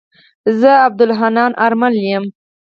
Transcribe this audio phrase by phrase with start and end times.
[0.59, 2.23] زه عبدالحنان آرمل يم.